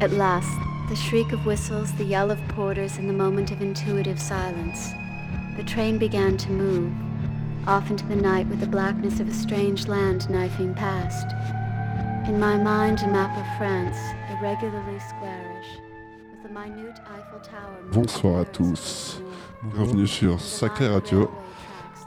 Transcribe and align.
At 0.00 0.12
last, 0.12 0.56
the 0.88 0.94
shriek 0.94 1.32
of 1.32 1.44
whistles, 1.44 1.92
the 1.94 2.04
yell 2.04 2.30
of 2.30 2.38
porters, 2.50 2.98
and 2.98 3.08
the 3.08 3.12
moment 3.12 3.50
of 3.50 3.60
intuitive 3.60 4.20
silence. 4.20 4.92
The 5.56 5.64
train 5.64 5.98
began 5.98 6.36
to 6.36 6.52
move, 6.52 6.92
off 7.66 7.90
into 7.90 8.06
the 8.06 8.14
night 8.14 8.46
with 8.46 8.60
the 8.60 8.68
blackness 8.68 9.18
of 9.18 9.26
a 9.26 9.34
strange 9.34 9.88
land 9.88 10.30
knifing 10.30 10.72
past. 10.74 11.26
In 12.28 12.38
my 12.38 12.56
mind, 12.56 13.00
a 13.02 13.08
map 13.08 13.36
of 13.36 13.58
France, 13.58 13.96
irregularly 14.30 15.00
squarish, 15.00 15.66
with 16.30 16.44
the 16.44 16.48
minute 16.48 17.00
Eiffel 17.16 17.40
Tower. 17.40 17.90
Bonsoir 17.92 18.42
à 18.42 18.44
tous. 18.44 19.20
Bienvenue 19.74 20.06
sur 20.06 20.38
Sacré 20.40 20.86
Radio. 20.86 21.28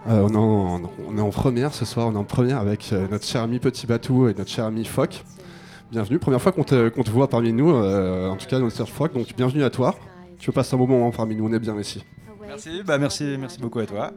Euh, 0.08 0.22
on, 0.22 0.30
est 0.30 0.38
en, 0.38 0.92
on 1.10 1.18
est 1.18 1.22
en 1.22 1.30
première 1.30 1.74
ce 1.74 1.84
soir, 1.84 2.08
on 2.08 2.14
est 2.14 2.18
en 2.18 2.24
première 2.24 2.60
avec 2.60 2.94
euh, 2.94 3.10
notre 3.10 3.26
cher 3.26 3.42
ami 3.42 3.60
Petit 3.60 3.86
Batou 3.86 4.30
et 4.30 4.34
notre 4.34 4.50
cher 4.50 4.64
ami 4.64 4.86
Foc. 4.86 5.26
Bienvenue, 5.92 6.20
première 6.20 6.42
fois 6.42 6.52
qu'on 6.52 6.64
te, 6.64 7.10
voit 7.10 7.28
parmi 7.30 7.52
nous, 7.52 7.70
euh, 7.70 8.30
en 8.30 8.38
tout 8.38 8.48
cas 8.48 8.60
notre 8.60 8.76
cher 8.76 8.88
Foc, 8.88 9.14
donc 9.14 9.28
bienvenue 9.36 9.64
à 9.64 9.70
toi. 9.70 9.96
Tu 10.40 10.48
veux 10.48 10.54
passer 10.54 10.74
un 10.76 10.78
bon 10.78 10.88
moment 10.88 11.12
parmi 11.12 11.36
nous, 11.36 11.46
on 11.48 11.54
est 11.54 11.60
bien 11.60 11.78
ici. 11.80 12.04
Merci, 12.48 12.82
bah 12.86 12.98
merci, 12.98 13.36
merci 13.40 13.60
beaucoup 13.60 13.80
à 13.80 13.86
toi. 13.86 14.12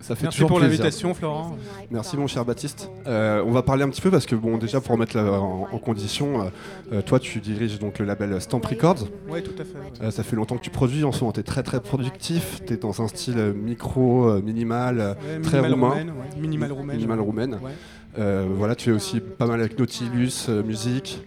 Ça 0.00 0.14
fait 0.14 0.24
Merci 0.24 0.44
pour 0.44 0.60
l'invitation, 0.60 1.14
Florent. 1.14 1.56
Merci 1.90 2.16
mon 2.16 2.26
cher 2.26 2.44
Baptiste. 2.44 2.90
Euh, 3.06 3.42
on 3.46 3.50
va 3.52 3.62
parler 3.62 3.82
un 3.84 3.88
petit 3.88 4.00
peu 4.00 4.10
parce 4.10 4.26
que 4.26 4.34
bon 4.36 4.58
déjà 4.58 4.80
pour 4.80 4.92
remettre 4.92 5.16
la- 5.16 5.40
en, 5.40 5.68
en 5.72 5.78
condition, 5.78 6.50
euh, 6.92 7.02
toi 7.02 7.18
tu 7.18 7.40
diriges 7.40 7.78
donc 7.78 7.98
le 7.98 8.04
label 8.04 8.40
Stamp 8.40 8.60
Records. 8.64 9.08
Oui, 9.28 9.42
tout 9.42 9.50
à 9.60 9.64
fait. 9.64 9.74
ouais. 9.78 10.06
Euh, 10.08 10.10
ça 10.10 10.22
fait 10.22 10.36
longtemps 10.36 10.56
que 10.56 10.62
tu 10.62 10.70
produis, 10.70 11.02
en 11.04 11.12
ce 11.12 11.20
moment 11.20 11.32
tu 11.32 11.40
es 11.40 11.44
très 11.44 11.62
très 11.62 11.80
productif, 11.80 12.60
tu 12.66 12.74
es 12.74 12.76
dans 12.76 13.00
un 13.02 13.08
style 13.08 13.52
micro, 13.56 14.40
minimal, 14.42 14.98
Ouais, 15.24 15.40
très 15.40 15.60
minimal 15.62 15.72
roumain. 15.72 15.88
roumaine, 15.88 16.10
ouais. 16.10 16.40
Minimal 16.40 16.72
roumaine. 16.72 16.96
Minimal 16.96 17.20
roumaine. 17.20 17.54
Ouais. 17.54 17.70
Euh, 18.18 18.46
voilà, 18.50 18.74
tu 18.74 18.86
fais 18.86 18.92
aussi 18.92 19.20
pas 19.20 19.46
mal 19.46 19.60
avec 19.60 19.78
Nautilus, 19.78 20.46
euh, 20.48 20.62
musique. 20.62 21.22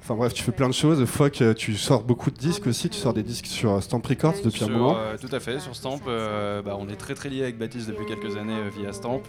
Enfin 0.00 0.14
bref, 0.16 0.32
tu 0.32 0.42
fais 0.42 0.52
plein 0.52 0.68
de 0.68 0.72
choses. 0.74 1.04
Foc, 1.04 1.42
euh, 1.42 1.52
tu 1.52 1.76
sors 1.76 2.02
beaucoup 2.02 2.30
de 2.30 2.36
disques 2.38 2.66
aussi. 2.66 2.88
Tu 2.88 2.96
sors 2.96 3.12
des 3.12 3.22
disques 3.22 3.44
sur 3.44 3.82
Stamp 3.82 4.00
Records 4.08 4.36
depuis 4.42 4.60
Sur, 4.60 4.68
un 4.68 4.70
moment. 4.70 4.96
euh, 4.96 5.16
tout 5.20 5.28
à 5.30 5.38
fait, 5.38 5.60
sur 5.60 5.76
Stamp, 5.76 6.00
euh, 6.08 6.62
bah, 6.62 6.78
on 6.80 6.88
est 6.88 6.96
très 6.96 7.12
très 7.12 7.28
lié 7.28 7.42
avec 7.42 7.58
Baptiste 7.58 7.88
depuis 7.88 8.06
quelques 8.06 8.34
années 8.38 8.56
euh, 8.56 8.70
via 8.74 8.94
Stamp. 8.94 9.20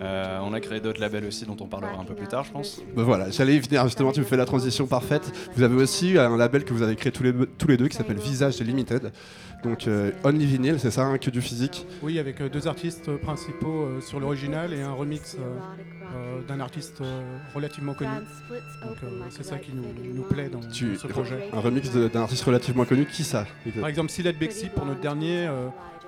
On 0.00 0.52
a 0.52 0.60
créé 0.60 0.78
d'autres 0.78 1.00
labels 1.00 1.24
aussi 1.24 1.46
dont 1.46 1.56
on 1.60 1.66
parlera 1.66 1.98
un 2.00 2.04
peu 2.04 2.14
plus 2.14 2.28
tard, 2.28 2.44
je 2.44 2.52
pense. 2.52 2.80
Ben 2.94 3.02
voilà, 3.02 3.30
j'allais 3.30 3.56
y 3.56 3.58
venir 3.58 3.82
justement, 3.86 4.12
tu 4.12 4.20
me 4.20 4.24
fais 4.24 4.36
la 4.36 4.46
transition 4.46 4.86
parfaite. 4.86 5.32
Vous 5.56 5.64
avez 5.64 5.74
aussi 5.74 6.16
un 6.16 6.36
label 6.36 6.64
que 6.64 6.72
vous 6.74 6.82
avez 6.82 6.94
créé 6.94 7.10
tous 7.10 7.24
les, 7.24 7.32
tous 7.58 7.66
les 7.66 7.76
deux 7.76 7.88
qui 7.88 7.96
s'appelle 7.96 8.18
Visage 8.18 8.60
Limited. 8.60 9.10
Donc 9.62 9.86
euh, 9.86 10.10
Only 10.24 10.46
Vinyl, 10.46 10.78
c'est 10.80 10.90
ça, 10.90 11.04
hein, 11.06 11.18
que 11.18 11.30
du 11.30 11.40
physique. 11.40 11.86
Oui, 12.02 12.18
avec 12.18 12.40
euh, 12.40 12.48
deux 12.48 12.66
artistes 12.66 13.08
euh, 13.08 13.18
principaux 13.18 13.84
euh, 13.84 14.00
sur 14.00 14.18
l'original 14.20 14.72
et 14.72 14.80
un 14.82 14.92
remix 14.92 15.36
d'un 16.48 16.58
artiste 16.58 17.02
relativement 17.54 17.94
connu. 17.94 18.10
Donc 18.82 18.96
c'est 19.30 19.44
ça 19.44 19.58
qui 19.58 19.72
nous, 19.72 19.84
nous 20.14 20.22
plaît 20.24 20.48
dans 20.48 20.60
Tu- 20.60 20.96
ce 20.96 21.06
projet. 21.06 21.48
Un 21.52 21.60
remix 21.60 21.90
d'un 21.92 22.22
artiste 22.22 22.42
relativement 22.42 22.84
connu. 22.84 23.06
Qui 23.06 23.22
ça 23.22 23.46
Par 23.78 23.88
exemple, 23.88 24.10
Silat 24.10 24.32
Bexi 24.32 24.68
pour 24.74 24.86
notre 24.86 25.00
dernier, 25.00 25.48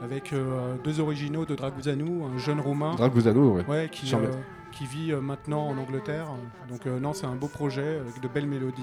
avec 0.02 0.34
deux 0.82 0.98
originaux 0.98 1.44
de 1.44 1.54
Draguzanou, 1.54 2.24
un 2.24 2.38
jeune 2.38 2.58
roumain 2.60 2.94
Draguzano, 2.96 3.52
ouais. 3.52 3.64
ouais, 3.68 3.90
qui, 3.92 4.86
vit 4.86 5.12
maintenant 5.12 5.68
en 5.68 5.78
Angleterre. 5.78 6.28
Donc 6.68 6.86
non, 6.86 7.12
c'est 7.12 7.26
un 7.26 7.36
beau 7.36 7.48
projet 7.48 7.98
avec 8.00 8.20
de 8.20 8.26
belles 8.26 8.48
mélodies 8.48 8.82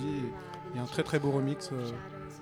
et, 0.74 0.78
et 0.78 0.80
un 0.80 0.86
très 0.86 1.04
très 1.04 1.20
beau 1.20 1.32
remix 1.32 1.72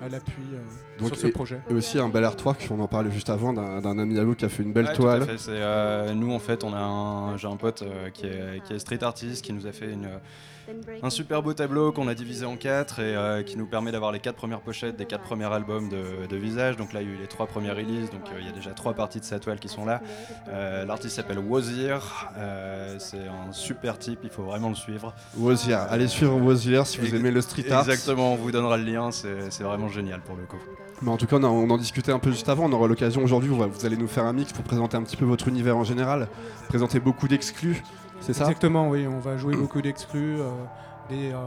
à 0.02 0.10
l'appui 0.10 0.34
euh, 0.54 0.58
Donc, 1.00 1.10
sur 1.10 1.18
ce 1.18 1.28
et- 1.28 1.32
projet. 1.32 1.60
Et 1.70 1.74
aussi 1.74 2.00
un 2.00 2.10
bel 2.10 2.24
artwork, 2.24 2.68
on 2.72 2.80
en 2.80 2.88
parlait 2.88 3.12
juste 3.12 3.30
avant, 3.30 3.54
d'un 3.54 4.00
ami 4.00 4.18
à 4.20 4.24
vous 4.24 4.36
qui 4.36 4.46
a 4.46 4.50
fait 4.50 4.64
une 4.64 4.74
belle 4.74 4.86
Ouais, 4.88 4.94
tout 4.94 5.08
à 5.08 5.18
toile. 5.20 5.38
fait, 5.38 5.50
euh, 5.50 6.14
nous 6.14 6.32
en 6.34 6.40
fait, 6.40 6.64
on 6.64 6.74
a 6.74 6.80
un, 6.80 7.38
j'ai 7.38 7.48
un 7.48 7.56
pote 7.56 7.82
euh, 7.82 8.10
qui, 8.12 8.26
est, 8.28 8.62
qui 8.66 8.74
est 8.74 8.80
street 8.80 9.04
artist 9.04 9.44
qui 9.44 9.54
nous 9.54 9.66
a 9.68 9.72
fait 9.72 9.92
une, 9.92 10.08
un 11.02 11.10
super 11.10 11.42
beau 11.42 11.54
tableau 11.54 11.92
qu'on 11.92 12.08
a 12.08 12.14
divisé 12.16 12.46
en 12.46 12.58
quatre 12.58 13.00
et 13.00 13.16
euh, 13.16 13.44
qui 13.44 13.58
nous 13.58 13.66
permet 13.66 13.92
d'avoir 13.92 14.12
les 14.12 14.20
quatre 14.20 14.36
premières 14.36 14.60
pochettes 14.62 14.96
des 14.98 15.06
quatre 15.06 15.24
premiers 15.24 15.46
albums 15.52 15.90
de, 15.90 16.28
de 16.28 16.36
Visage. 16.38 16.76
Donc 16.78 16.94
là, 16.94 17.02
il 17.02 17.08
y 17.08 17.12
a 17.12 17.16
eu 17.16 17.18
les 17.18 17.28
trois 17.28 17.48
premières 17.48 17.76
releases, 17.76 18.10
donc 18.10 18.22
euh, 18.28 18.40
il 18.40 18.46
y 18.46 18.50
a 18.50 18.52
déjà 18.52 18.72
trois 18.72 18.94
parties 18.94 19.20
de 19.20 19.26
sa 19.26 19.40
toile 19.40 19.60
qui 19.60 19.70
sont 19.70 19.86
là. 19.86 20.02
Euh, 20.50 20.86
L'artiste 20.86 21.16
s'appelle 21.16 21.40
Wazir, 21.40 22.30
euh, 22.38 22.96
c'est 23.00 23.28
un 23.28 23.52
super 23.52 23.98
type, 23.98 24.20
il 24.24 24.30
faut 24.30 24.44
vraiment 24.44 24.70
le 24.70 24.76
suivre. 24.76 25.14
Wozir. 25.38 25.80
Allez 25.90 26.08
suivre 26.08 26.36
Wozir 26.36 26.86
si 26.86 26.98
vous 26.98 27.16
aimez 27.16 27.32
le 27.32 27.42
street 27.42 27.72
art. 27.72 27.82
Exactement, 27.90 28.34
on 28.34 28.36
vous 28.36 28.52
donnera 28.52 28.78
le 28.78 28.84
lien, 28.84 29.12
c'est 29.12 29.64
vraiment 29.64 29.88
génial 29.88 30.22
pour 30.22 30.36
le 30.36 30.44
coup. 30.44 30.58
Mais 31.02 31.12
en 31.12 31.18
tout 31.18 31.28
cas, 31.28 31.36
on, 31.36 31.44
a- 31.44 31.48
on 31.48 31.70
en 31.70 31.78
discutait 31.78 32.12
un 32.12 32.18
peu 32.18 32.32
juste 32.32 32.50
avant. 32.50 32.66
On 32.66 32.72
aura 32.74 32.88
l'occasion 32.88 33.24
aujourd'hui. 33.24 33.50
Vous 33.52 33.86
allez 33.86 33.98
nous 33.98 34.08
faire 34.08 34.26
un 34.26 34.34
mix 34.34 34.52
pour 34.52 34.64
présenter 34.64 34.98
un 34.98 35.04
petit 35.04 35.16
peu 35.16 35.26
votre 35.26 35.48
univers 35.48 35.78
en 35.78 35.84
général, 35.84 36.28
présenter 36.70 37.00
beaucoup 37.00 37.28
d'exclus. 37.28 37.84
C'est 38.22 38.34
ça 38.34 38.44
Exactement, 38.44 38.90
oui, 38.90 39.08
on 39.08 39.20
va 39.20 39.38
jouer 39.38 39.56
beaucoup 39.56 39.82
d'exclus, 39.82 40.40
euh, 40.40 40.50
des, 41.10 41.32
euh, 41.32 41.38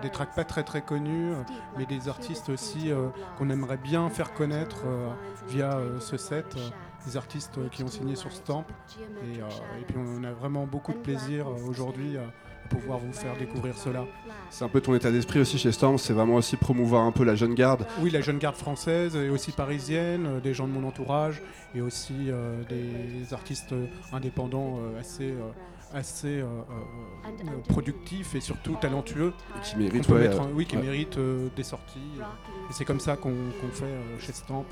des 0.00 0.10
tracks 0.10 0.34
pas 0.34 0.44
très 0.44 0.62
très 0.62 0.80
connus, 0.82 1.32
euh, 1.32 1.42
mais 1.76 1.86
des 1.86 2.08
artistes 2.08 2.48
aussi 2.48 2.90
euh, 2.90 3.08
qu'on 3.38 3.50
aimerait 3.50 3.76
bien 3.76 4.08
faire 4.08 4.32
connaître 4.32 4.84
euh, 4.86 5.10
via 5.48 5.74
euh, 5.76 6.00
ce 6.00 6.16
set, 6.16 6.54
euh, 6.56 6.68
des 7.06 7.16
artistes 7.16 7.58
euh, 7.58 7.68
qui 7.70 7.82
ont 7.82 7.88
signé 7.88 8.16
sur 8.16 8.32
Stamp. 8.32 8.64
Et, 9.00 9.40
euh, 9.40 9.44
et 9.80 9.84
puis 9.84 9.96
on 9.98 10.24
a 10.24 10.32
vraiment 10.32 10.66
beaucoup 10.66 10.92
de 10.92 10.98
plaisir 10.98 11.46
euh, 11.48 11.68
aujourd'hui 11.68 12.16
euh, 12.16 12.22
à 12.64 12.68
pouvoir 12.68 12.98
vous 12.98 13.12
faire 13.12 13.36
découvrir 13.36 13.76
cela. 13.76 14.04
C'est 14.48 14.64
un 14.64 14.68
peu 14.68 14.80
ton 14.80 14.94
état 14.94 15.10
d'esprit 15.10 15.40
aussi 15.40 15.58
chez 15.58 15.72
Storm. 15.72 15.98
C'est 15.98 16.12
vraiment 16.12 16.36
aussi 16.36 16.56
promouvoir 16.56 17.02
un 17.02 17.10
peu 17.12 17.24
la 17.24 17.34
jeune 17.34 17.54
garde. 17.54 17.84
Oui, 18.00 18.10
la 18.10 18.20
jeune 18.20 18.38
garde 18.38 18.56
française 18.56 19.16
et 19.16 19.28
aussi 19.28 19.50
parisienne, 19.52 20.40
des 20.40 20.54
gens 20.54 20.68
de 20.68 20.72
mon 20.72 20.86
entourage 20.86 21.42
et 21.74 21.80
aussi 21.80 22.30
euh, 22.30 22.62
des 22.68 23.34
artistes 23.34 23.74
indépendants 24.12 24.78
euh, 24.80 25.00
assez, 25.00 25.30
euh, 25.32 25.50
assez 25.92 26.40
euh, 26.40 26.44
euh, 26.44 27.58
productifs 27.68 28.34
et 28.34 28.40
surtout 28.40 28.76
talentueux. 28.80 29.32
et 29.56 29.60
qui 29.60 29.76
mérite 29.76 30.08
ouais, 30.08 30.20
mettre 30.20 30.40
euh, 30.40 30.44
en- 30.44 30.50
oui, 30.52 30.66
qui 30.66 30.76
ouais. 30.76 31.08
euh, 31.18 31.48
des 31.56 31.62
sorties. 31.62 31.98
euh, 32.18 32.22
et 32.22 32.72
c'est 32.72 32.84
comme 32.84 33.00
ça 33.00 33.16
qu'on 33.16 33.32
fait 33.72 33.84
euh, 33.84 34.18
chez 34.18 34.32
Stamp. 34.32 34.64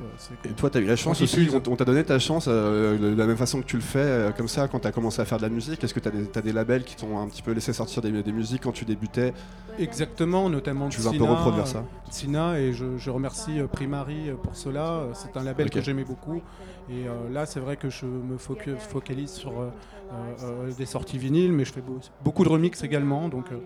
Et 0.45 0.49
toi, 0.51 0.71
t'as 0.71 0.81
eu 0.81 0.84
la 0.84 0.97
chance 0.97 1.21
On 1.21 1.25
aussi, 1.25 1.49
on, 1.53 1.77
t'a 1.77 1.84
donné 1.84 2.05
ta 2.05 2.19
chance 2.19 2.47
euh, 2.49 2.97
de 2.99 3.17
la 3.17 3.27
même 3.27 3.37
façon 3.37 3.61
que 3.61 3.67
tu 3.67 3.77
le 3.77 3.83
fais, 3.83 3.99
euh, 3.99 4.31
comme 4.31 4.49
ça, 4.49 4.69
quand 4.69 4.81
t'as 4.81 4.93
commencé 4.93 5.21
à 5.21 5.25
faire 5.25 5.39
de 5.39 5.43
la 5.43 5.49
musique. 5.49 5.83
Est-ce 5.83 5.95
que 5.95 6.01
t'as 6.01 6.11
des, 6.11 6.27
t'as 6.27 6.43
des 6.43 6.53
labels 6.53 6.84
qui 6.84 6.97
t'ont 6.97 7.19
un 7.19 7.27
petit 7.29 7.43
peu 7.43 7.53
laissé 7.53 7.73
sortir 7.73 8.03
des, 8.03 8.23
des 8.23 8.33
musiques 8.33 8.62
quand 8.62 8.73
tu 8.73 8.85
débutais? 8.85 9.33
Exactement, 9.79 10.49
notamment 10.49 10.89
Tu 10.89 11.00
veux 11.00 11.09
un 11.09 11.12
peu 11.12 11.25
reproduire 11.25 11.67
ça 11.67 11.85
Sina, 12.11 12.59
et 12.59 12.73
je, 12.73 12.97
je 12.97 13.11
remercie 13.11 13.61
Primary 13.73 14.31
pour 14.43 14.56
cela. 14.56 15.09
C'est 15.15 15.37
un 15.37 15.45
label 15.45 15.71
que 15.71 15.81
j'aimais 15.81 16.05
beaucoup. 16.05 16.43
Et 16.91 17.06
euh, 17.06 17.29
là, 17.31 17.45
c'est 17.45 17.61
vrai 17.61 17.77
que 17.77 17.91
je 17.91 18.06
me 18.06 18.39
focalise 18.39 19.31
sur 19.31 19.61
euh, 19.61 19.71
des 20.76 20.86
sorties 20.86 21.19
vinyles, 21.19 21.52
mais 21.52 21.64
je 21.64 21.72
fais 21.72 21.80
beau- 21.80 22.00
beaucoup 22.24 22.44
de 22.44 22.48
remix 22.48 22.82
également. 22.82 23.28
Donc, 23.28 23.46
euh, 23.52 23.56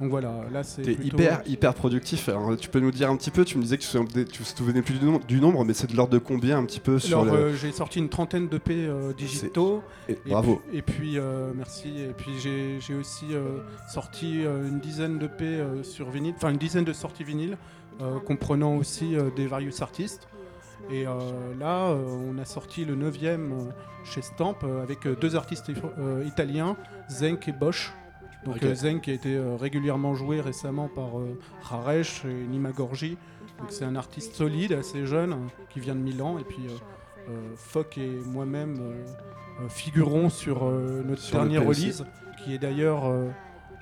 donc 0.00 0.10
voilà, 0.10 0.32
là 0.52 0.62
c'est. 0.64 0.82
T'es 0.82 0.94
plutôt- 0.94 1.16
hyper, 1.16 1.42
hyper 1.46 1.74
productif. 1.74 2.28
Alors, 2.28 2.56
tu 2.56 2.68
peux 2.68 2.80
nous 2.80 2.90
dire 2.90 3.10
un 3.10 3.16
petit 3.16 3.30
peu, 3.30 3.44
tu 3.44 3.56
me 3.58 3.62
disais 3.62 3.78
que 3.78 3.82
tu 3.84 3.96
ne 3.98 4.24
te 4.24 4.42
souvenais 4.42 4.82
plus 4.82 4.98
du, 4.98 5.04
nom- 5.06 5.20
du 5.26 5.40
nombre, 5.40 5.64
mais 5.64 5.74
c'est 5.74 5.90
de 5.90 5.96
l'ordre 5.96 6.12
de 6.12 6.18
combien 6.18 6.58
un 6.58 6.64
petit 6.64 6.80
peu 6.80 6.98
sur 6.98 7.20
Alors, 7.20 7.34
le... 7.34 7.40
euh, 7.40 7.56
j'ai 7.56 7.70
sorti 7.72 7.98
une 7.98 8.08
trentaine 8.08 8.48
de 8.48 8.58
P 8.58 8.74
euh, 8.86 9.12
digitaux. 9.12 9.82
Et- 10.08 10.12
Et 10.12 10.30
bravo. 10.30 10.60
puis- 10.68 10.78
Et 10.78 10.82
puis, 10.82 11.18
euh, 11.18 11.52
merci. 11.54 11.88
Et 12.00 12.12
puis, 12.16 12.32
j'ai 12.42 12.78
j'ai 12.80 12.94
aussi 12.94 13.26
euh, 13.32 13.58
sorti 13.92 14.44
euh, 14.44 14.68
une 14.68 14.80
dizaine 14.80 15.18
de 15.18 15.26
P 15.26 15.44
euh, 15.44 15.82
sur 15.82 16.10
vinyle, 16.10 16.34
enfin 16.36 16.50
une 16.50 16.58
dizaine 16.58 16.84
de 16.84 16.92
sorties 16.92 17.24
vinyles, 17.24 17.56
euh, 18.00 18.18
comprenant 18.20 18.76
aussi 18.76 19.14
euh, 19.16 19.30
des 19.36 19.46
various 19.46 19.82
artistes. 19.82 20.26
Et 20.90 21.06
euh, 21.06 21.12
là, 21.58 21.90
euh, 21.90 22.04
on 22.04 22.38
a 22.38 22.44
sorti 22.44 22.84
le 22.84 22.94
9 22.94 23.16
e 23.22 23.38
chez 24.04 24.22
Stamp 24.22 24.56
euh, 24.64 24.82
avec 24.82 25.06
euh, 25.06 25.16
deux 25.20 25.36
artistes 25.36 25.70
euh, 25.98 26.24
italiens, 26.26 26.76
Zenk 27.08 27.48
et 27.48 27.52
Bosch. 27.52 27.92
Donc 28.44 28.62
euh, 28.62 28.74
Zenk 28.74 29.08
a 29.08 29.12
été 29.12 29.36
euh, 29.36 29.56
régulièrement 29.56 30.14
joué 30.14 30.40
récemment 30.40 30.88
par 30.88 31.18
euh, 31.18 31.38
Raresh 31.62 32.24
et 32.24 32.32
Nima 32.32 32.72
Gorgi. 32.72 33.16
Donc 33.58 33.68
c'est 33.70 33.84
un 33.84 33.94
artiste 33.94 34.34
solide, 34.34 34.72
assez 34.72 35.06
jeune, 35.06 35.32
hein, 35.32 35.46
qui 35.70 35.80
vient 35.80 35.94
de 35.94 36.00
Milan. 36.00 36.38
Et 36.38 36.44
puis 36.44 36.66
euh, 36.66 37.30
euh, 37.30 37.52
Fock 37.56 37.98
et 37.98 38.10
moi-même 38.26 38.78
euh, 38.80 39.04
euh, 39.62 39.68
figurons 39.68 40.28
sur 40.28 40.64
euh, 40.64 41.02
notre 41.06 41.22
Sur 41.22 41.46
P 41.46 41.58
aussi. 41.58 41.84
release, 41.86 42.04
qui 42.42 42.54
est 42.54 42.58
d'ailleurs 42.58 43.06
euh, 43.06 43.28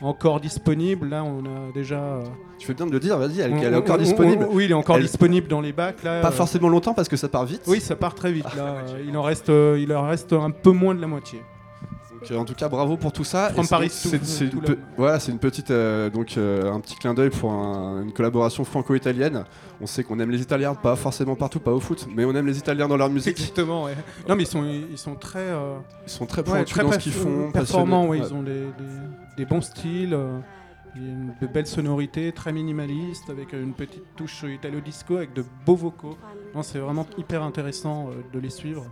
encore 0.02 0.40
disponible. 0.40 1.08
Là, 1.08 1.24
on 1.24 1.40
a 1.44 1.72
déjà. 1.74 1.98
euh, 1.98 2.22
Tu 2.58 2.66
fais 2.66 2.74
bien 2.74 2.86
de 2.86 2.92
le 2.92 3.00
dire, 3.00 3.16
vas-y, 3.18 3.40
elle, 3.40 3.52
est 3.52 3.74
encore 3.74 3.96
on- 3.96 3.98
on- 3.98 4.02
disponible. 4.02 4.46
oui, 4.50 4.64
il 4.66 4.70
est 4.70 4.74
encore 4.74 4.96
Elle- 4.96 5.02
disponible 5.02 5.48
dans 5.48 5.60
les 5.60 5.72
bacs. 5.72 6.02
Là, 6.02 6.20
Pas 6.20 6.28
euh, 6.28 6.32
forcément 6.32 6.68
longtemps 6.68 6.94
parce 6.94 7.08
que 7.08 7.16
ça 7.16 7.28
part 7.28 7.44
vite. 7.44 7.62
Oui, 7.66 7.80
ça 7.80 7.96
part 7.96 8.14
très 8.14 8.32
vite. 8.32 8.44
Là, 8.56 8.76
Euh, 8.88 9.04
il 9.06 9.16
en 9.16 9.22
reste, 9.22 9.48
il 9.78 9.92
en 9.94 10.06
reste 10.06 10.32
un 10.32 10.50
peu 10.50 10.70
moins 10.72 10.94
de 10.94 11.00
la 11.00 11.06
moitié. 11.06 11.40
Donc, 12.28 12.38
en 12.38 12.44
tout 12.44 12.52
cas, 12.52 12.68
bravo 12.68 12.98
pour 12.98 13.12
tout 13.12 13.24
ça. 13.24 13.48
From 13.48 13.66
Paris 13.66 13.88
c'est 13.88 14.44
une, 14.44 14.60
pe- 14.60 14.76
voilà, 14.98 15.18
c'est 15.18 15.32
une 15.32 15.38
petite, 15.38 15.70
euh, 15.70 16.10
donc 16.10 16.34
euh, 16.36 16.70
un 16.70 16.78
petit 16.80 16.94
clin 16.96 17.14
d'œil 17.14 17.30
pour 17.30 17.50
un- 17.50 18.02
une 18.02 18.12
collaboration 18.12 18.62
franco-italienne. 18.62 19.44
On 19.80 19.86
sait 19.86 20.04
qu'on 20.04 20.20
aime 20.20 20.30
les 20.30 20.42
Italiens, 20.42 20.74
pas 20.74 20.96
forcément 20.96 21.34
partout, 21.34 21.60
pas 21.60 21.70
au 21.72 21.80
foot, 21.80 22.06
mais 22.14 22.26
on 22.26 22.34
aime 22.34 22.46
les 22.46 22.58
Italiens 22.58 22.88
dans 22.88 22.98
leur 22.98 23.08
musique. 23.08 23.38
Exactement. 23.40 23.84
Ouais. 23.84 23.94
Non, 24.28 24.36
mais 24.36 24.42
ils 24.42 24.46
sont, 24.46 24.62
ils 24.64 24.98
sont 24.98 25.14
très. 25.14 25.38
euh, 25.38 25.76
Ils 26.06 26.10
sont 26.10 26.26
très 26.26 26.46
Ouais, 26.46 26.62
très 26.64 26.82
dans 26.82 26.92
ce 26.92 26.98
qu'ils 26.98 27.12
font, 27.12 27.50
performants, 27.52 28.06
ouais, 28.06 28.18
ils 28.18 28.34
ont 28.34 28.42
des, 28.42 28.52
des- 28.52 29.29
des 29.40 29.46
bons 29.46 29.62
styles, 29.62 30.12
euh, 30.12 30.38
il 30.94 31.02
y 31.02 31.06
a 31.06 31.12
une, 31.12 31.32
de 31.40 31.46
belles 31.46 31.66
sonorités, 31.66 32.30
très 32.32 32.52
minimalistes, 32.52 33.30
avec 33.30 33.54
une 33.54 33.72
petite 33.72 34.04
touche 34.16 34.42
italo-disco, 34.42 35.16
avec 35.16 35.32
de 35.32 35.42
beaux 35.64 35.76
vocaux. 35.76 36.18
C'est 36.62 36.78
vraiment 36.78 37.06
hyper 37.16 37.42
intéressant 37.42 38.08
euh, 38.08 38.22
de 38.34 38.38
les 38.38 38.50
suivre. 38.50 38.84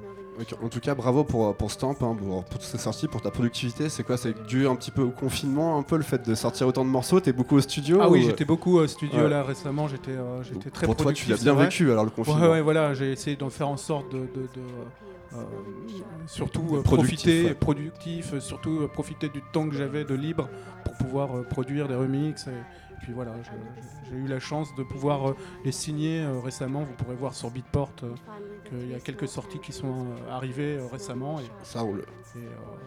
En 0.62 0.68
tout 0.68 0.78
cas, 0.78 0.94
bravo 0.94 1.24
pour, 1.24 1.54
pour 1.56 1.70
Stamp, 1.70 1.96
hein, 2.00 2.16
pour, 2.16 2.44
toutes 2.44 2.62
ces 2.62 2.78
sorties, 2.78 3.08
pour 3.08 3.20
ta 3.20 3.30
productivité. 3.30 3.88
C'est 3.88 4.04
quoi 4.04 4.16
C'est 4.16 4.46
dû 4.46 4.68
un 4.68 4.76
petit 4.76 4.92
peu 4.92 5.02
au 5.02 5.10
confinement, 5.10 5.76
un 5.76 5.82
peu 5.82 5.96
le 5.96 6.04
fait 6.04 6.26
de 6.26 6.34
sortir 6.36 6.68
autant 6.68 6.84
de 6.84 6.90
morceaux? 6.90 7.18
T'es 7.20 7.32
beaucoup 7.32 7.56
au 7.56 7.60
studio 7.60 7.98
Ah 8.00 8.08
oui, 8.08 8.22
j'étais 8.22 8.44
beaucoup 8.44 8.78
au 8.78 8.86
studio 8.86 9.26
là 9.28 9.42
récemment. 9.42 9.88
J'étais 9.88 10.14
j'étais 10.44 10.70
très 10.70 10.86
Pour 10.86 10.94
toi, 10.94 11.12
tu 11.12 11.28
l'as 11.28 11.36
bien 11.36 11.54
vécu 11.54 11.90
alors 11.90 12.04
le 12.04 12.10
confinement. 12.10 12.40
Ouais, 12.40 12.48
ouais 12.50 12.60
voilà, 12.60 12.94
j'ai 12.94 13.10
essayé 13.10 13.36
d'en 13.36 13.50
faire 13.50 13.68
en 13.68 13.76
sorte 13.76 14.12
de, 14.12 14.18
euh, 14.18 14.46
surtout 16.26 16.76
euh, 16.76 16.82
profiter, 16.82 17.54
productif, 17.54 18.38
surtout 18.38 18.80
euh, 18.80 18.88
profiter 18.88 19.28
du 19.28 19.42
temps 19.52 19.68
que 19.68 19.74
j'avais 19.74 20.04
de 20.04 20.14
libre 20.14 20.48
pour 20.84 20.94
pouvoir 20.94 21.44
produire 21.44 21.88
des 21.88 21.94
remixes. 21.94 22.46
Et, 22.48 23.00
puis 23.02 23.12
voilà, 23.12 23.32
j'ai 24.10 24.16
eu 24.16 24.26
la 24.26 24.40
chance 24.40 24.74
de 24.74 24.82
pouvoir 24.82 25.34
les 25.64 25.70
signer 25.70 26.26
récemment. 26.42 26.80
Vous 26.80 26.94
pourrez 26.94 27.14
voir 27.14 27.32
sur 27.32 27.48
Beatport 27.48 27.92
qu'il 27.94 28.90
y 28.90 28.94
a 28.94 28.98
quelques 28.98 29.28
sorties 29.28 29.60
qui 29.60 29.72
sont 29.72 30.06
arrivées 30.28 30.80
récemment. 30.90 31.38
Et, 31.38 31.44
Ça 31.62 31.82
roule. 31.82 32.04
Et, 32.34 32.40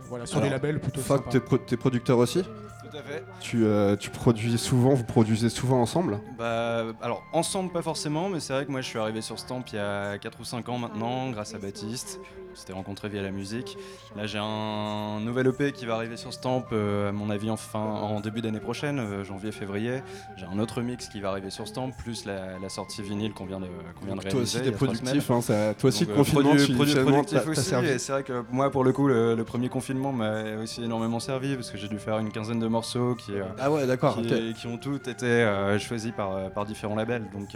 voilà, 0.10 0.26
sur 0.26 0.42
des 0.42 0.50
labels 0.50 0.82
plutôt. 0.82 1.00
Fuck, 1.00 1.30
t'es 1.30 1.78
producteur 1.78 2.18
aussi? 2.18 2.44
Tout 2.92 2.98
à 2.98 3.02
fait. 3.02 3.24
Tu, 3.40 3.66
euh, 3.66 3.96
tu, 3.96 4.10
produis 4.10 4.58
souvent, 4.58 4.94
vous 4.94 5.04
produisez 5.04 5.50
souvent 5.50 5.82
ensemble 5.82 6.20
Bah 6.38 6.86
alors 7.02 7.24
ensemble 7.34 7.72
pas 7.72 7.82
forcément, 7.82 8.30
mais 8.30 8.40
c'est 8.40 8.54
vrai 8.54 8.66
que 8.66 8.72
moi 8.72 8.82
je 8.82 8.88
suis 8.88 9.00
arrivé 9.00 9.22
sur 9.22 9.40
Stamp 9.40 9.64
il 9.72 9.76
y 9.76 9.80
a 9.80 10.18
4 10.18 10.40
ou 10.40 10.44
5 10.44 10.68
ans 10.70 10.78
maintenant 10.78 11.30
grâce 11.30 11.54
à 11.54 11.58
Baptiste. 11.58 12.20
On 12.52 12.56
s'était 12.56 12.74
rencontré 12.74 13.10
via 13.10 13.22
la 13.22 13.32
musique. 13.32 13.78
Là 14.16 14.26
j'ai 14.26 14.40
un 14.40 15.20
nouvel 15.22 15.48
EP 15.48 15.72
qui 15.72 15.86
va 15.86 15.96
arriver 15.96 16.18
sur 16.18 16.34
Stamp 16.34 16.66
euh, 16.72 17.10
à 17.10 17.12
mon 17.12 17.30
avis 17.30 17.50
en, 17.50 17.58
fin, 17.58 17.80
en 17.80 18.20
début 18.20 18.42
d'année 18.42 18.60
prochaine, 18.60 19.00
euh, 19.00 19.24
janvier-février. 19.24 20.02
J'ai 20.38 20.46
un 20.46 20.60
autre 20.60 20.82
mix 20.82 21.08
qui 21.08 21.22
va 21.22 21.30
arriver 21.30 21.50
sur 21.50 21.68
Stamp, 21.68 21.92
plus 21.92 22.26
la, 22.26 22.70
sortie 22.70 23.02
vinyle 23.02 23.34
qu'on 23.34 23.46
vient 23.46 23.60
de, 23.60 23.68
qu'on 24.00 24.06
vient 24.06 24.16
de 24.16 24.22
réaliser. 24.22 24.32
Toi 24.32 24.42
aussi 24.42 24.62
t'es 24.62 24.72
productif, 24.72 25.32
hein, 25.32 25.42
ça, 25.42 25.74
toi 25.74 25.90
aussi 25.90 26.06
Donc, 26.06 26.16
le 26.18 26.24
confinement 26.24 26.56
tu, 26.56 26.74
productif 27.04 27.48
aussi. 27.48 27.76
Et 27.76 28.00
c'est 28.00 28.12
vrai 28.12 28.24
que 28.24 28.44
moi 28.52 28.70
pour 28.70 28.84
le 28.84 28.94
coup 28.94 29.08
le, 29.08 29.36
le 29.36 29.44
premier 29.44 29.70
confinement 29.70 30.12
m'a 30.12 30.58
aussi 30.62 30.84
énormément 30.84 31.20
servi 31.20 31.56
parce 31.56 31.72
que 31.72 31.78
j'ai 31.78 31.88
dû 31.88 32.00
faire 32.00 32.20
une 32.20 32.32
quinzaine 32.32 32.60
de 32.60 32.68
morceaux 32.68 33.16
qui, 33.16 33.34
euh, 33.34 33.44
ah 33.60 33.72
ouais, 33.72 33.86
d'accord, 33.88 34.20
qui, 34.22 34.68
ont 34.68 34.78
toutes 34.78 35.08
été 35.08 35.26
euh, 35.26 35.80
choisis 35.80 36.12
par, 36.12 36.36
euh, 36.36 36.50
par 36.50 36.66
différents 36.66 36.96
labels. 36.96 37.26
Donc 37.34 37.50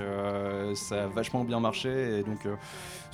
ça 0.75 1.03
a 1.03 1.07
vachement 1.07 1.43
bien 1.43 1.59
marché 1.59 2.19
et 2.19 2.23
donc 2.23 2.47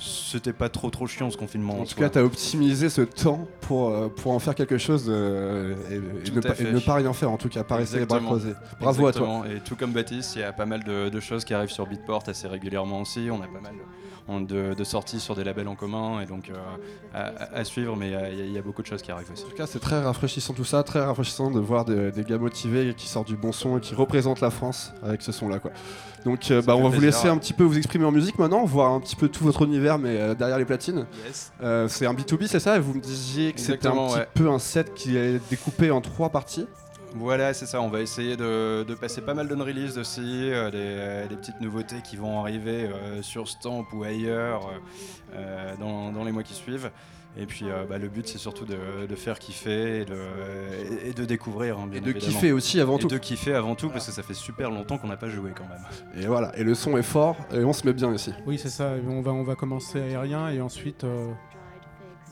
c'était 0.02 0.52
pas 0.52 0.68
trop 0.68 0.90
trop 0.90 1.06
chiant 1.06 1.30
ce 1.30 1.36
confinement. 1.36 1.80
En, 1.80 1.84
tout 1.84 1.94
cas, 1.94 2.10
tu 2.10 2.18
as 2.18 2.24
optimisé 2.24 2.88
ce 2.88 3.02
temps 3.02 3.46
pour, 3.60 4.10
pour 4.14 4.32
en 4.32 4.38
faire 4.38 4.54
quelque 4.54 4.78
chose 4.78 5.08
et, 5.08 5.12
ne, 5.12 6.80
pas 6.80 6.94
rien 6.94 7.12
faire, 7.12 7.30
en 7.30 7.36
tout 7.36 7.48
cas, 7.48 7.64
pas 7.64 7.76
rester 7.76 8.00
les 8.00 8.06
bras 8.06 8.20
croisés. 8.20 8.54
Bravo 8.80 9.06
à 9.06 9.12
toi. 9.12 9.44
Et 9.48 9.60
tout 9.60 9.76
comme 9.76 9.92
Baptiste, 9.92 10.36
il 10.36 10.40
y 10.40 10.44
a 10.44 10.52
pas 10.52 10.66
mal 10.66 10.82
de, 10.84 11.08
de, 11.08 11.20
choses 11.20 11.44
qui 11.44 11.54
arrivent 11.54 11.70
sur 11.70 11.86
Beatport 11.86 12.24
assez 12.26 12.48
régulièrement 12.48 13.00
aussi. 13.00 13.28
On 13.30 13.40
a 13.42 13.46
pas 13.46 13.60
mal 13.60 13.74
de, 14.28 14.84
sorties 14.84 15.20
sur 15.20 15.34
des 15.34 15.44
labels 15.44 15.68
en 15.68 15.74
commun 15.74 16.20
et 16.20 16.26
donc 16.26 16.50
à, 17.14 17.64
suivre, 17.64 17.96
mais 17.96 18.12
il 18.32 18.52
y, 18.52 18.58
a 18.58 18.62
beaucoup 18.62 18.82
de 18.82 18.86
choses 18.86 19.02
qui 19.02 19.10
arrivent 19.10 19.30
aussi. 19.32 19.44
En 19.44 19.48
tout 19.48 19.56
cas, 19.56 19.66
c'est 19.66 19.78
très 19.78 20.00
rafraîchissant 20.00 20.54
tout 20.54 20.64
ça, 20.64 20.82
très 20.82 21.00
rafraîchissant 21.00 21.50
de 21.50 21.60
voir 21.60 21.84
des, 21.84 22.10
des 22.12 22.24
gars 22.24 22.38
motivés 22.38 22.94
qui 22.96 23.08
sortent 23.08 23.28
du 23.28 23.36
bon 23.36 23.52
son 23.52 23.78
et 23.78 23.80
qui 23.80 23.94
représentent 23.94 24.40
la 24.40 24.50
France 24.50 24.92
avec 25.02 25.22
ce 25.22 25.32
son-là. 25.32 25.58
quoi. 25.58 25.70
Donc, 26.24 26.50
euh, 26.50 26.62
bah, 26.62 26.76
on 26.76 26.82
va 26.82 26.88
vous 26.88 27.00
laisser 27.00 27.28
un 27.28 27.36
petit 27.36 27.52
peu 27.52 27.64
vous 27.64 27.76
exprimer 27.76 28.04
en 28.04 28.12
musique 28.12 28.38
maintenant, 28.38 28.64
voir 28.64 28.92
un 28.92 29.00
petit 29.00 29.16
peu 29.16 29.28
tout 29.28 29.44
votre 29.44 29.62
univers, 29.62 29.98
mais 29.98 30.20
euh, 30.20 30.34
derrière 30.34 30.58
les 30.58 30.64
platines. 30.64 31.06
Euh, 31.62 31.88
c'est 31.88 32.06
un 32.06 32.14
B2B, 32.14 32.46
c'est 32.46 32.60
ça? 32.60 32.76
Et 32.76 32.80
vous 32.80 32.94
me 32.94 33.00
disiez 33.00 33.52
que 33.52 33.60
c'était 33.60 33.88
un 33.88 34.06
petit 34.06 34.20
peu 34.34 34.50
un 34.50 34.58
set 34.58 34.94
qui 34.94 35.16
est 35.16 35.40
découpé 35.50 35.90
en 35.90 36.00
trois 36.00 36.30
parties? 36.30 36.66
Voilà, 37.16 37.54
c'est 37.54 37.66
ça. 37.66 37.80
On 37.80 37.88
va 37.88 38.00
essayer 38.00 38.36
de, 38.36 38.94
passer 39.00 39.20
pas 39.20 39.34
mal 39.34 39.48
de 39.48 39.54
release 39.54 39.98
aussi, 39.98 40.50
des, 40.72 41.36
petites 41.36 41.60
nouveautés 41.60 42.02
qui 42.02 42.16
vont 42.16 42.40
arriver 42.40 42.90
sur 43.22 43.48
Stamp 43.48 43.86
ou 43.92 44.02
ailleurs 44.04 44.70
dans, 45.78 46.24
les 46.24 46.32
mois 46.32 46.42
qui 46.42 46.54
suivent. 46.54 46.90
Et 47.36 47.46
puis 47.46 47.64
euh, 47.64 47.84
bah, 47.88 47.96
le 47.96 48.08
but 48.08 48.28
c'est 48.28 48.38
surtout 48.38 48.66
de, 48.66 49.14
faire 49.14 49.38
kiffer 49.38 50.02
et 50.02 51.12
de, 51.14 51.24
découvrir. 51.24 51.78
Hein, 51.78 51.88
et 51.94 52.00
de 52.00 52.12
kiffer 52.12 52.52
aussi 52.52 52.78
avant 52.78 52.98
tout. 52.98 53.06
Et 53.06 53.10
de 53.10 53.18
kiffer 53.18 53.54
avant 53.54 53.74
tout 53.74 53.88
parce 53.88 54.06
que 54.06 54.12
ça 54.12 54.22
fait 54.22 54.34
super 54.34 54.70
longtemps 54.70 54.98
qu'on 54.98 55.08
n'a 55.08 55.16
pas 55.16 55.30
joué 55.30 55.52
quand 55.56 55.64
même. 55.64 56.22
Et 56.22 56.26
voilà, 56.26 56.56
et 56.58 56.64
le 56.64 56.74
son 56.74 56.96
est 56.98 57.02
fort 57.02 57.36
et 57.52 57.64
on 57.64 57.72
se 57.72 57.86
met 57.86 57.94
bien 57.94 58.12
ici. 58.12 58.32
Oui 58.46 58.58
c'est 58.58 58.68
ça, 58.68 58.92
on 59.08 59.22
va, 59.22 59.32
on 59.32 59.44
va 59.44 59.54
commencer 59.54 60.00
aérien 60.00 60.50
et 60.50 60.60
ensuite 60.60 61.04
euh, 61.04 61.32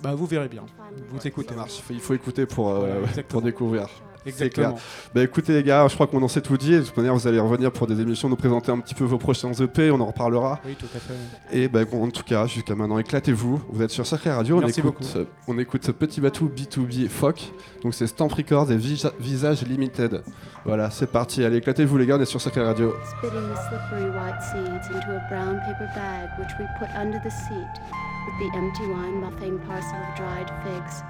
bah, 0.02 0.14
vous 0.14 0.26
verrez 0.26 0.48
bien, 0.48 0.64
vous 1.10 1.26
écoutez. 1.26 1.54
Il 1.90 2.00
faut 2.00 2.14
écouter 2.14 2.44
pour, 2.44 2.70
euh, 2.70 3.04
pour 3.28 3.40
découvrir. 3.40 3.88
Exactement. 4.26 4.78
Bah 5.14 5.22
écoutez 5.22 5.52
les 5.52 5.62
gars, 5.62 5.86
je 5.88 5.94
crois 5.94 6.06
qu'on 6.06 6.22
en 6.22 6.28
sait 6.28 6.40
tout 6.40 6.56
dit. 6.56 6.72
De 6.72 6.82
toute 6.82 6.96
manière, 6.96 7.14
vous 7.14 7.26
allez 7.26 7.40
revenir 7.40 7.72
pour 7.72 7.86
des 7.86 8.00
émissions, 8.00 8.28
nous 8.28 8.36
présenter 8.36 8.70
un 8.70 8.78
petit 8.78 8.94
peu 8.94 9.04
vos 9.04 9.18
prochains 9.18 9.52
EP, 9.52 9.90
on 9.90 10.00
en 10.00 10.06
reparlera. 10.06 10.60
Oui, 10.66 10.76
tout 10.78 10.86
à 10.94 10.98
fait. 10.98 11.14
Et 11.56 11.68
bah, 11.68 11.80
en 11.92 12.10
tout 12.10 12.22
cas, 12.22 12.46
jusqu'à 12.46 12.74
maintenant, 12.74 12.98
éclatez-vous. 12.98 13.62
Vous 13.68 13.82
êtes 13.82 13.90
sur 13.90 14.06
Sacré 14.06 14.30
Radio, 14.30 14.60
Merci 14.60 14.80
on, 14.84 14.88
écoute, 14.88 15.12
beaucoup. 15.14 15.28
on 15.48 15.58
écoute 15.58 15.84
ce 15.84 15.92
petit 15.92 16.20
bateau 16.20 16.48
B2B 16.48 17.08
FOC. 17.08 17.52
Donc 17.82 17.94
c'est 17.94 18.06
Stamp 18.06 18.28
Records 18.28 18.70
et 18.70 18.76
Visage 18.76 19.62
Limited. 19.66 20.22
Voilà, 20.64 20.90
c'est 20.90 21.10
parti. 21.10 21.44
Allez, 21.44 21.56
éclatez-vous 21.58 21.96
les 21.96 22.06
gars, 22.06 22.16
on 22.16 22.20
est 22.20 22.26
sur 22.26 22.40
Sacré 22.40 22.62
Radio. 22.62 22.94
Spitting 23.04 23.30
the 23.30 23.56
slippery 23.68 24.10
white 24.10 24.42
seeds 24.42 24.94
into 24.94 25.10
a 25.12 25.20
brown 25.30 25.58
paper 25.66 25.88
bag 25.94 26.28
which 26.38 26.50
we 26.58 26.66
put 26.78 26.88
under 26.94 27.18
the 27.24 27.30
seat 27.30 27.80
with 28.26 28.38
the 28.38 28.56
empty 28.56 28.86
wine 28.86 29.20
parcel 29.66 29.96
of 29.96 30.16
dried 30.16 30.50
figs. 30.64 31.02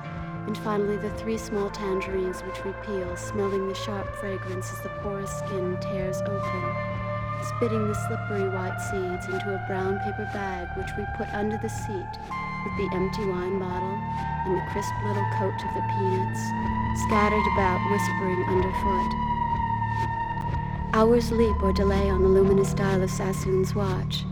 And 0.50 0.58
finally, 0.64 0.96
the 0.96 1.10
three 1.10 1.38
small 1.38 1.70
tangerines 1.70 2.42
which 2.42 2.64
we 2.64 2.72
peel, 2.84 3.16
smelling 3.16 3.68
the 3.68 3.74
sharp 3.76 4.12
fragrance 4.16 4.72
as 4.72 4.80
the 4.80 4.88
porous 5.00 5.30
skin 5.30 5.78
tears 5.80 6.20
open. 6.22 6.74
Spitting 7.54 7.86
the 7.86 7.94
slippery 7.94 8.48
white 8.48 8.76
seeds 8.90 9.26
into 9.26 9.54
a 9.54 9.64
brown 9.68 10.00
paper 10.00 10.28
bag 10.34 10.66
which 10.76 10.90
we 10.98 11.04
put 11.16 11.32
under 11.32 11.56
the 11.58 11.68
seat 11.68 12.12
with 12.64 12.76
the 12.78 12.90
empty 12.96 13.24
wine 13.26 13.60
bottle 13.60 13.96
and 14.44 14.56
the 14.56 14.66
crisp 14.72 14.90
little 15.06 15.24
coat 15.38 15.54
of 15.54 15.72
the 15.72 15.86
peanuts, 15.94 16.40
scattered 17.06 17.46
about 17.54 17.78
whispering 17.88 18.42
underfoot. 18.50 19.14
Hours 20.94 21.30
leap 21.30 21.62
or 21.62 21.72
delay 21.72 22.10
on 22.10 22.22
the 22.22 22.28
luminous 22.28 22.74
dial 22.74 23.04
of 23.04 23.10
Sassoon's 23.12 23.76
watch. 23.76 24.24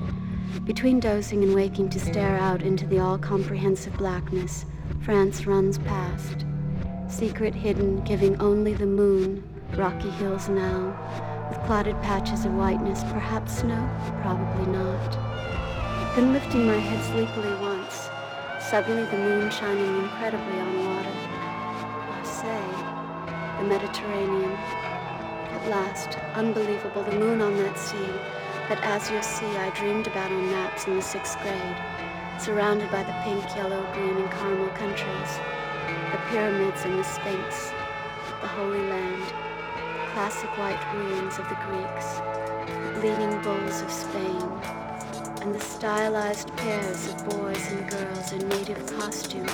Between 0.64 0.98
dozing 0.98 1.44
and 1.44 1.54
waking 1.54 1.90
to 1.90 2.00
stare 2.00 2.38
out 2.38 2.62
into 2.62 2.88
the 2.88 2.98
all 2.98 3.18
comprehensive 3.18 3.96
blackness, 3.96 4.66
France 5.02 5.46
runs 5.46 5.78
past. 5.78 6.44
Secret 7.08 7.54
hidden, 7.54 8.02
giving 8.04 8.38
only 8.40 8.74
the 8.74 8.86
moon, 8.86 9.42
rocky 9.76 10.10
hills 10.10 10.48
now, 10.48 10.94
with 11.48 11.58
clotted 11.66 12.00
patches 12.02 12.44
of 12.44 12.52
whiteness, 12.52 13.02
perhaps 13.04 13.58
snow, 13.58 13.88
probably 14.20 14.66
not. 14.72 15.12
Then 16.14 16.32
lifting 16.32 16.66
my 16.66 16.76
head 16.76 17.02
sleepily 17.04 17.54
once, 17.60 18.10
suddenly 18.60 19.04
the 19.04 19.16
moon 19.16 19.50
shining 19.50 20.02
incredibly 20.02 20.60
on 20.60 20.86
water. 20.86 21.14
I 22.12 22.22
say, 22.24 23.62
the 23.62 23.68
Mediterranean. 23.68 24.52
At 24.52 25.68
last, 25.70 26.18
unbelievable, 26.34 27.04
the 27.04 27.18
moon 27.18 27.40
on 27.40 27.56
that 27.56 27.78
sea 27.78 28.12
that, 28.68 28.82
as 28.82 29.10
you'll 29.10 29.22
see, 29.22 29.46
I 29.46 29.70
dreamed 29.70 30.06
about 30.06 30.30
on 30.30 30.50
maps 30.50 30.86
in 30.86 30.96
the 30.96 31.02
sixth 31.02 31.40
grade 31.40 31.97
surrounded 32.38 32.90
by 32.90 33.02
the 33.02 33.12
pink, 33.24 33.44
yellow, 33.56 33.84
green, 33.92 34.16
and 34.16 34.30
caramel 34.30 34.68
countries, 34.70 35.38
the 36.12 36.18
pyramids 36.30 36.84
and 36.84 36.98
the 36.98 37.02
Sphinx, 37.02 37.70
the 38.40 38.46
Holy 38.46 38.80
Land, 38.88 39.22
the 39.22 40.12
classic 40.12 40.50
white 40.56 40.80
ruins 40.94 41.38
of 41.38 41.48
the 41.48 41.56
Greeks, 41.66 42.20
the 42.84 43.00
bleeding 43.00 43.42
bulls 43.42 43.82
of 43.82 43.90
Spain, 43.90 44.42
and 45.42 45.52
the 45.54 45.60
stylized 45.60 46.54
pairs 46.56 47.08
of 47.08 47.28
boys 47.28 47.72
and 47.72 47.90
girls 47.90 48.32
in 48.32 48.48
native 48.48 48.86
costume, 48.98 49.48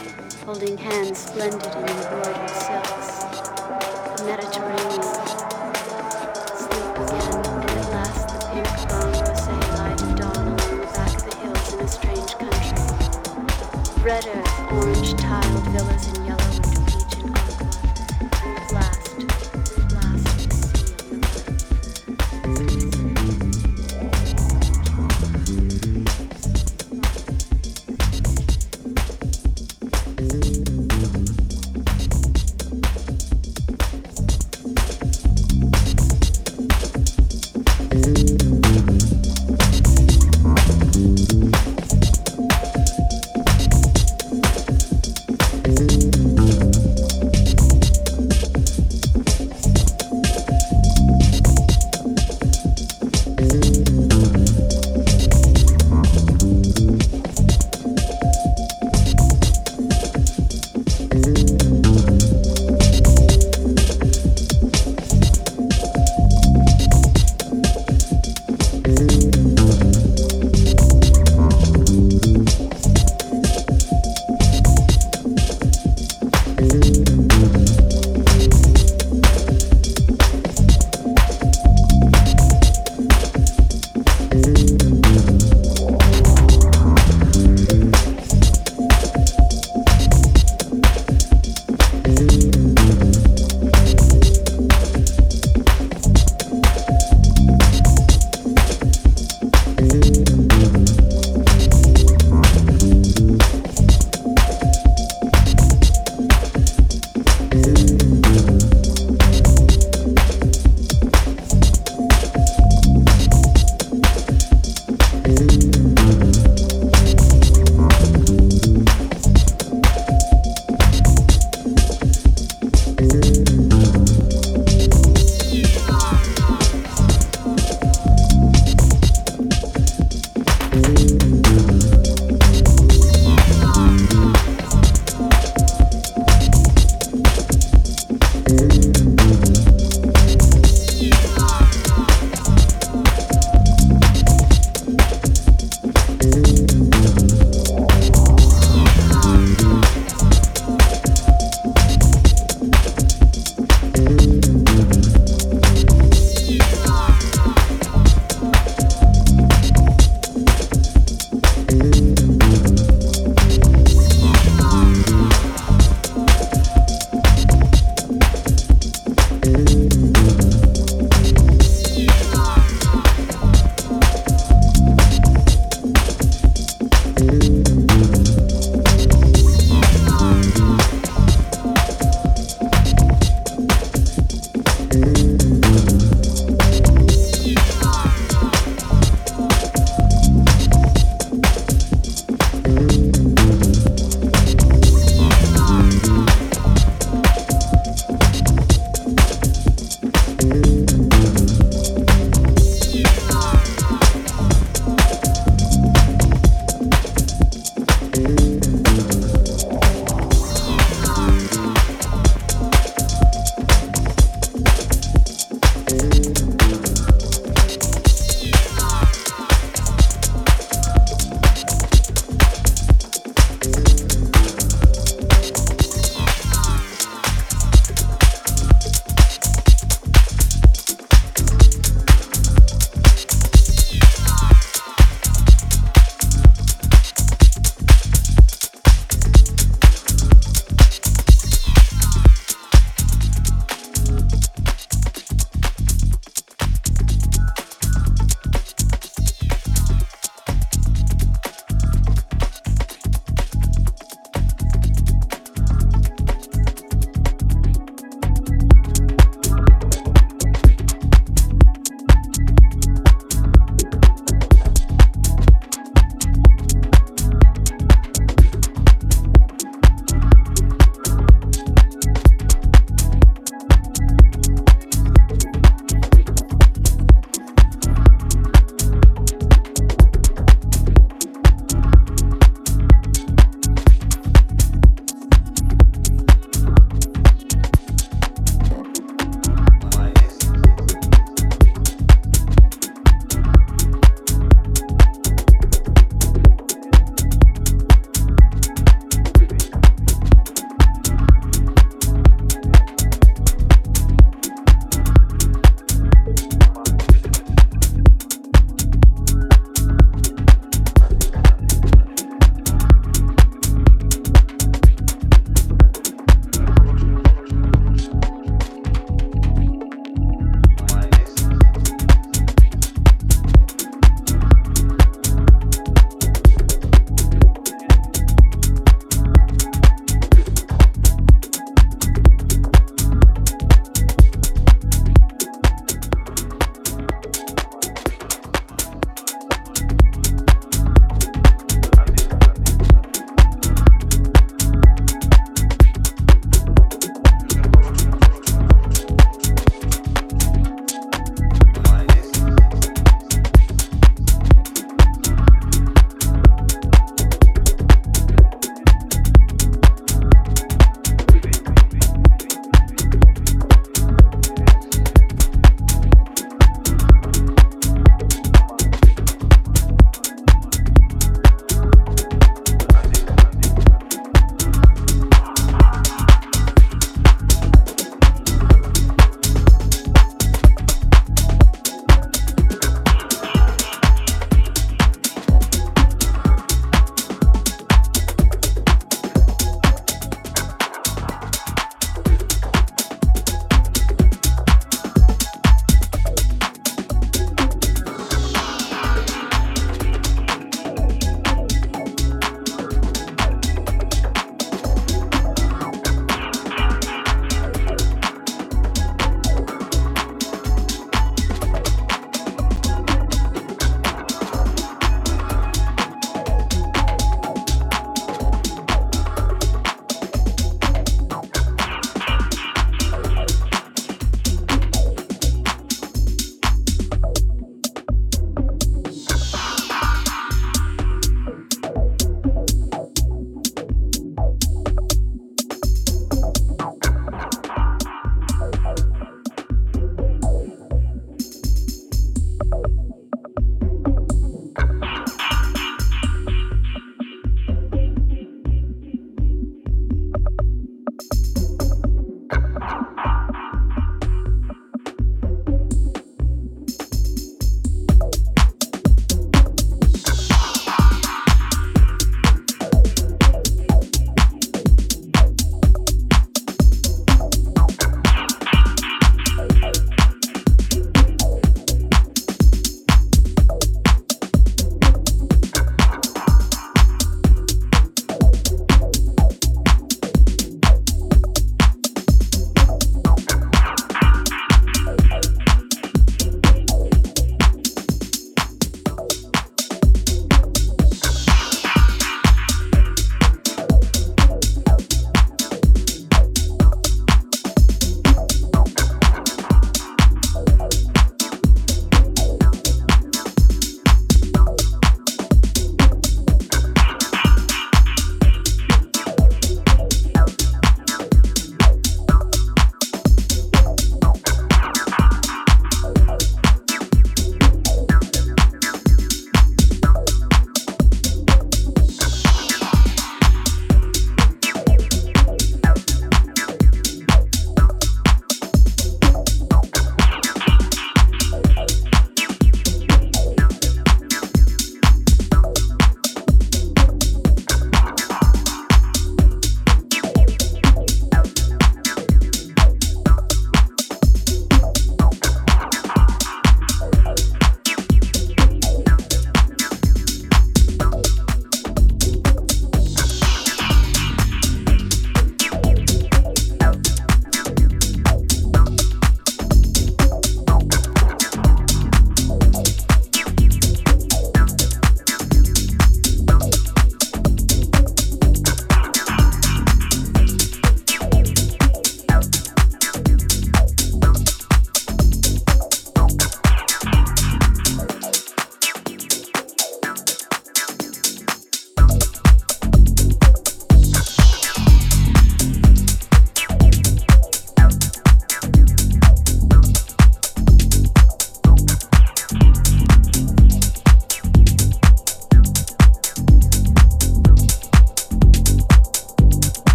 holding 0.45 0.76
hands 0.76 1.19
splendid 1.19 1.64
in 1.64 1.88
embroidered 1.88 2.50
silks. 2.50 3.23
The 4.19 4.25
Mediterranean, 4.26 4.94
red 14.04 14.26
earth, 14.26 14.73
orange 14.73 15.14
tiled 15.14 15.64
villas 15.68 16.08
in 16.08 16.24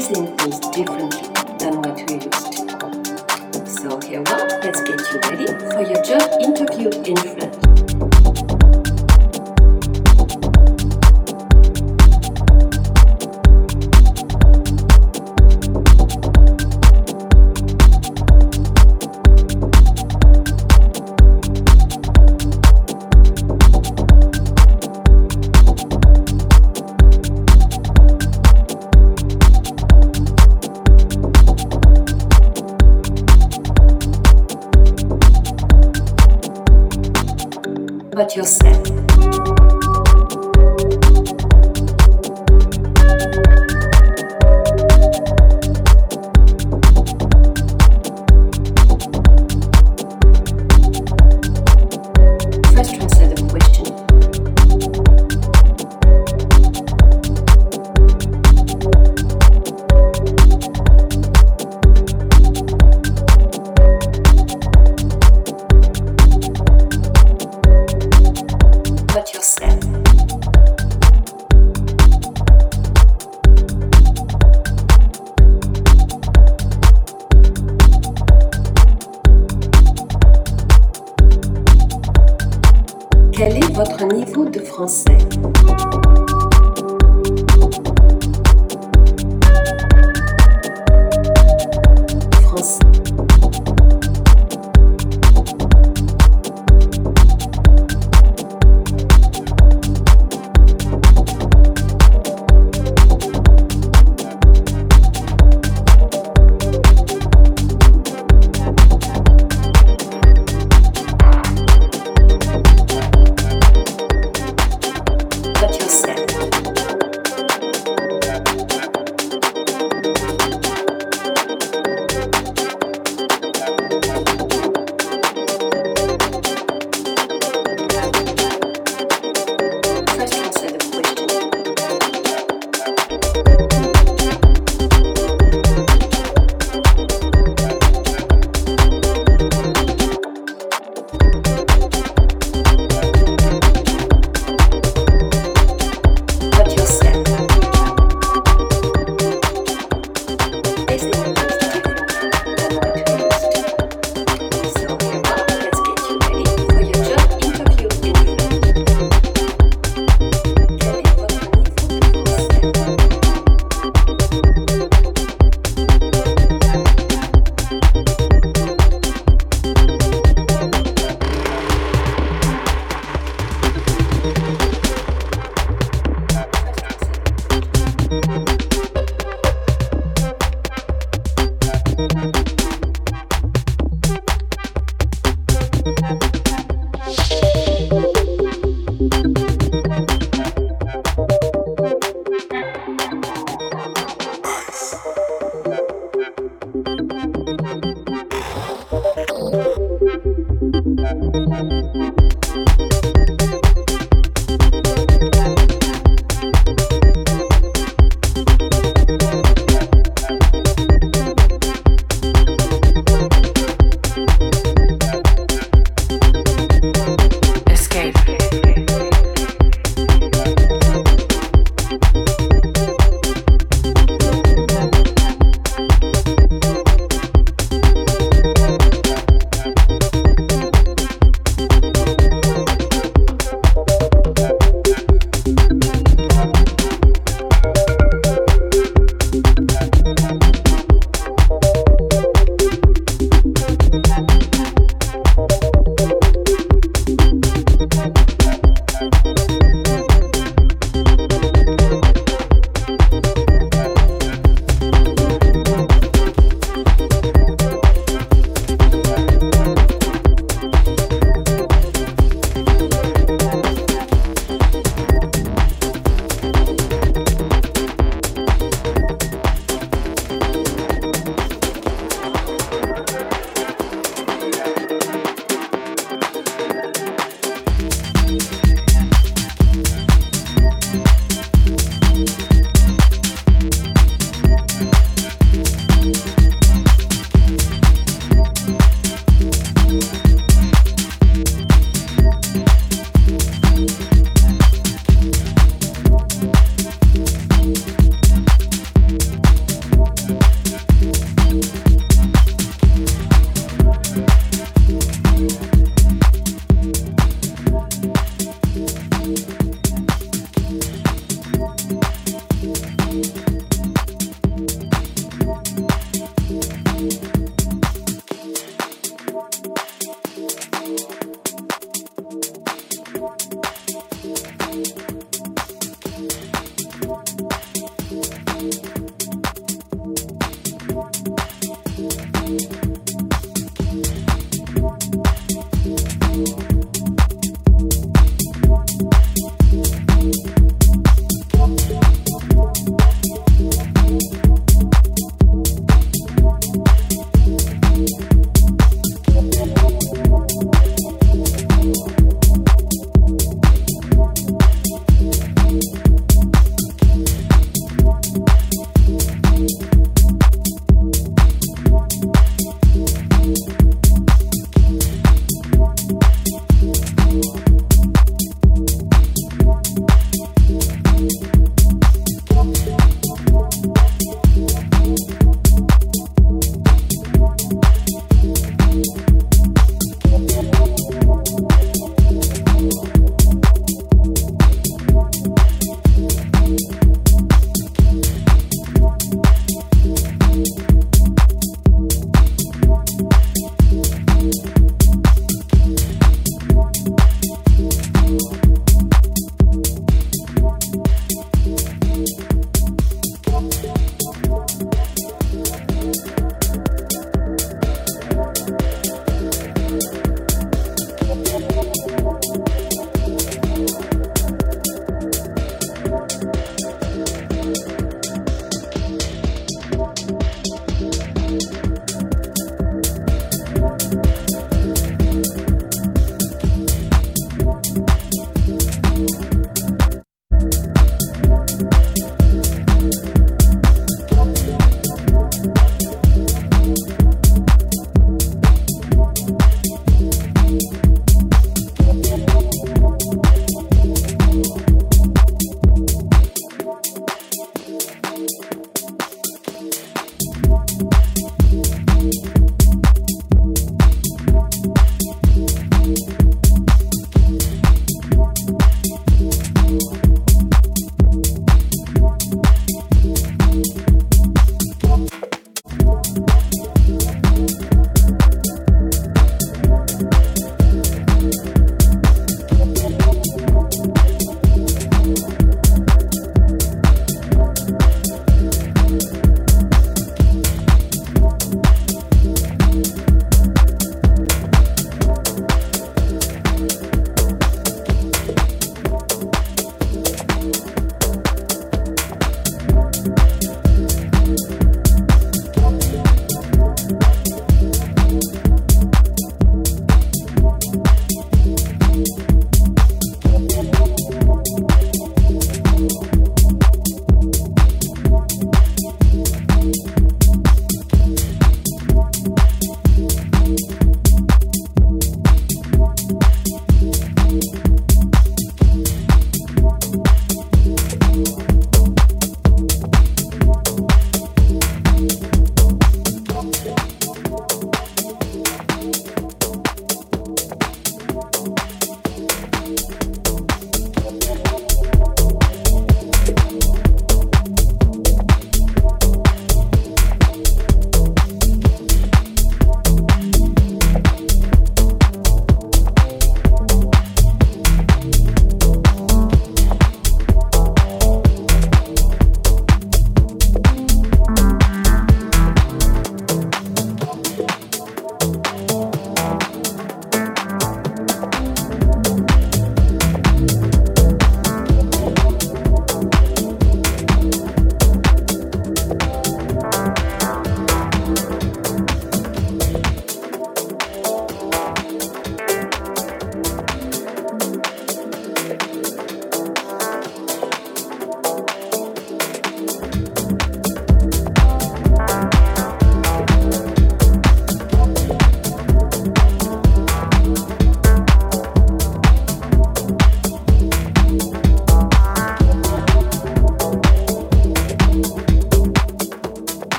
phrasing 0.00 0.36
things 0.38 0.58
differently 0.60 1.28
than 1.58 1.76
what 1.82 1.96
we 2.08 2.14
used 2.14 2.52
to. 2.52 3.66
So 3.66 4.00
here 4.00 4.20
we 4.20 4.24
go. 4.24 4.36
Let's 4.62 4.80
get 4.82 5.00
you 5.12 5.20
ready 5.28 5.46
for 5.70 5.82
your 5.82 6.02
job 6.02 6.40
interview 6.40 6.88
in 7.04 7.29